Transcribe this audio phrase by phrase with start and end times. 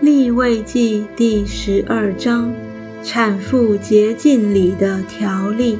[0.00, 2.52] 立位记第十二章，
[3.02, 5.76] 产妇洁净礼的条例。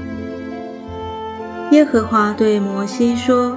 [1.70, 3.56] 耶和华对摩西说：“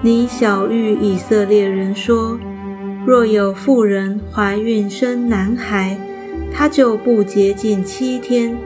[0.00, 2.40] 你小谕以色列人说，
[3.04, 5.98] 若有妇人怀孕生男孩，
[6.50, 8.56] 她就不洁净七天，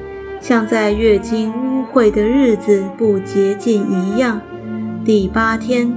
[0.41, 4.41] 像在月经污秽的日子不洁净一样。
[5.05, 5.93] 第八天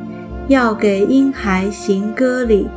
[0.47, 2.67] 要给婴孩行割礼。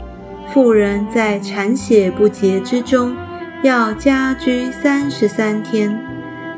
[0.52, 3.16] 妇人在产血不洁之中，
[3.62, 5.98] 要家居三十三天。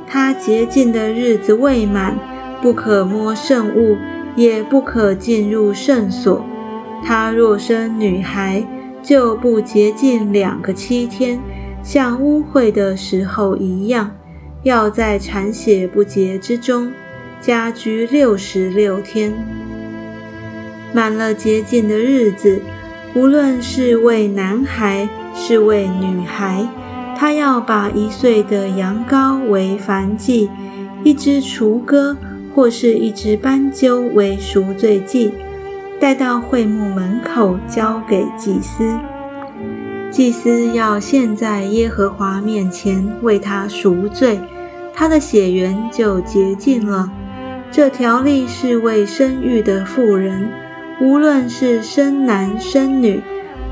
[0.06, 2.19] 她洁净的日子未满。”
[2.62, 3.97] 不可摸圣物，
[4.36, 6.47] 也不可进入圣所。
[7.05, 8.64] 她若生女孩，
[9.02, 11.41] 就不洁净两个七天，
[11.83, 14.12] 像污秽的时候一样，
[14.62, 16.92] 要在产血不洁之中，
[17.41, 19.33] 家居六十六天。
[20.92, 22.62] 满了洁净的日子，
[23.15, 26.67] 无论是为男孩是为女孩，
[27.17, 30.50] 他要把一岁的羊羔为燔祭，
[31.05, 32.17] 一只雏鸽。
[32.55, 35.33] 或是一只斑鸠为赎罪祭，
[35.98, 38.95] 带到会幕门口交给祭司。
[40.11, 44.39] 祭司要献在耶和华面前为他赎罪，
[44.92, 47.11] 他的血缘就洁净了。
[47.70, 50.51] 这条例是为生育的妇人，
[51.03, 53.20] 无论是生男生女，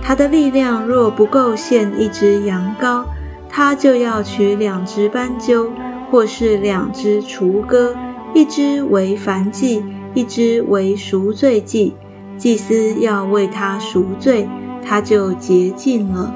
[0.02, 3.04] 他的力量若不够献一只羊羔，
[3.48, 5.70] 他就要取两只斑鸠，
[6.10, 7.94] 或是两只雏鸽。
[8.34, 11.94] 一只为燔祭，一只为赎罪祭。
[12.36, 14.48] 祭司要为他赎罪，
[14.84, 16.34] 他就洁净了。